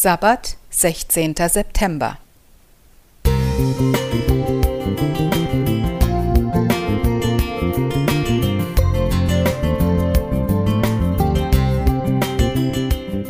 [0.00, 1.34] Sabbat, 16.
[1.48, 2.18] September.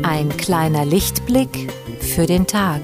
[0.03, 2.81] Ein kleiner Lichtblick für den Tag.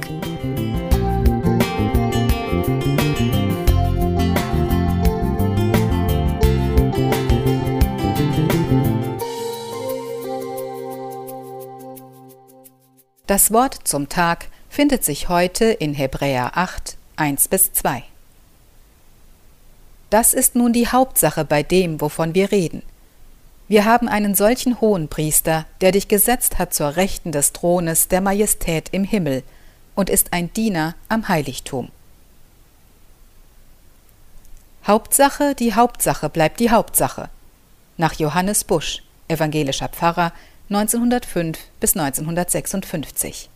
[13.28, 18.04] Das Wort zum Tag findet sich heute in Hebräer 8, 1 bis 2.
[20.12, 22.84] Das ist nun die Hauptsache bei dem, wovon wir reden.
[23.68, 28.22] Wir haben einen solchen hohen Priester, der dich gesetzt hat zur Rechten des Thrones der
[28.22, 29.42] Majestät im Himmel
[29.96, 31.90] und ist ein Diener am Heiligtum.
[34.86, 37.30] Hauptsache, die Hauptsache bleibt die Hauptsache.
[37.98, 40.32] Nach Johannes Busch, evangelischer Pfarrer,
[40.70, 43.50] 1905 bis 1956.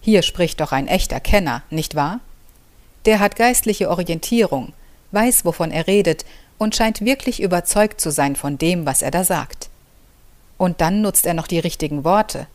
[0.00, 2.18] Hier spricht doch ein echter Kenner, nicht wahr?
[3.04, 4.72] Der hat geistliche Orientierung,
[5.12, 6.24] weiß, wovon er redet
[6.58, 9.70] und scheint wirklich überzeugt zu sein von dem, was er da sagt.
[10.58, 12.48] Und dann nutzt er noch die richtigen Worte.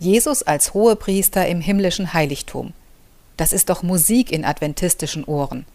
[0.00, 2.72] Jesus als Hohepriester im himmlischen Heiligtum.
[3.36, 5.66] Das ist doch Musik in adventistischen Ohren.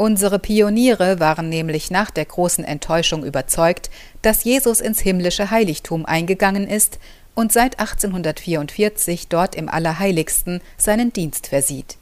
[0.00, 3.90] Unsere Pioniere waren nämlich nach der großen Enttäuschung überzeugt,
[4.22, 6.98] dass Jesus ins himmlische Heiligtum eingegangen ist
[7.34, 11.98] und seit 1844 dort im Allerheiligsten seinen Dienst versieht.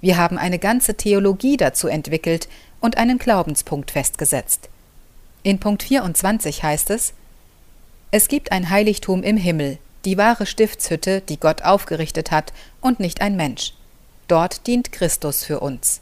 [0.00, 2.48] Wir haben eine ganze Theologie dazu entwickelt
[2.80, 4.68] und einen Glaubenspunkt festgesetzt.
[5.44, 7.12] In Punkt 24 heißt es,
[8.10, 13.20] es gibt ein Heiligtum im Himmel, die wahre Stiftshütte, die Gott aufgerichtet hat und nicht
[13.20, 13.74] ein Mensch.
[14.26, 16.00] Dort dient Christus für uns.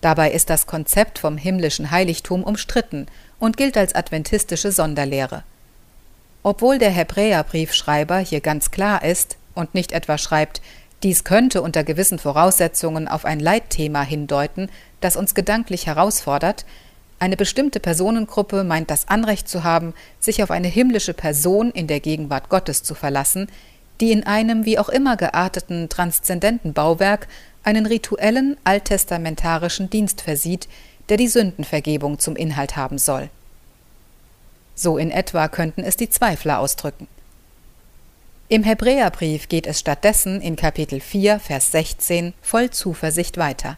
[0.00, 3.06] Dabei ist das Konzept vom himmlischen Heiligtum umstritten
[3.38, 5.42] und gilt als adventistische Sonderlehre.
[6.42, 10.62] Obwohl der Hebräerbriefschreiber hier ganz klar ist und nicht etwa schreibt,
[11.02, 14.68] dies könnte unter gewissen Voraussetzungen auf ein Leitthema hindeuten,
[15.00, 16.64] das uns gedanklich herausfordert,
[17.20, 21.98] eine bestimmte Personengruppe meint das Anrecht zu haben, sich auf eine himmlische Person in der
[21.98, 23.48] Gegenwart Gottes zu verlassen,
[24.00, 27.26] die in einem wie auch immer gearteten transzendenten Bauwerk
[27.68, 30.68] einen rituellen alttestamentarischen Dienst versieht,
[31.10, 33.28] der die Sündenvergebung zum Inhalt haben soll.
[34.74, 37.08] So in etwa könnten es die Zweifler ausdrücken.
[38.48, 43.76] Im Hebräerbrief geht es stattdessen in Kapitel 4, Vers 16 voll Zuversicht weiter.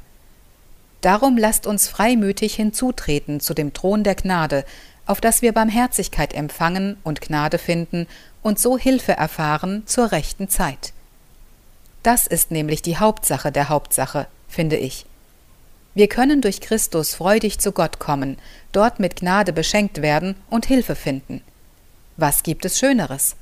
[1.00, 4.64] Darum lasst uns freimütig hinzutreten zu dem Thron der Gnade,
[5.04, 8.06] auf dass wir Barmherzigkeit empfangen und Gnade finden
[8.40, 10.92] und so Hilfe erfahren zur rechten Zeit.
[12.02, 15.04] Das ist nämlich die Hauptsache der Hauptsache, finde ich.
[15.94, 18.38] Wir können durch Christus freudig zu Gott kommen,
[18.72, 21.42] dort mit Gnade beschenkt werden und Hilfe finden.
[22.16, 23.34] Was gibt es Schöneres?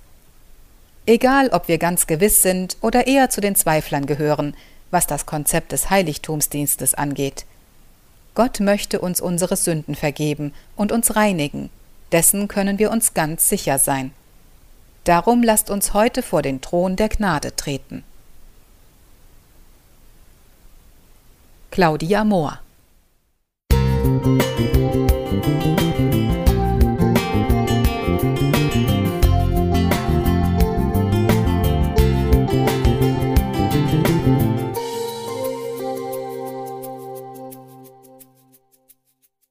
[1.07, 4.55] Egal, ob wir ganz gewiss sind oder eher zu den Zweiflern gehören,
[4.91, 7.45] was das Konzept des Heiligtumsdienstes angeht.
[8.35, 11.71] Gott möchte uns unsere Sünden vergeben und uns reinigen,
[12.13, 14.13] dessen können wir uns ganz sicher sein.
[15.05, 18.05] Darum lasst uns heute vor den Thron der Gnade treten.
[21.79, 22.59] Claudia Mohr.
[23.71, 24.99] Musik